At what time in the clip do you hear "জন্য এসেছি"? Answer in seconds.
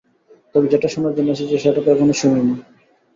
1.17-1.55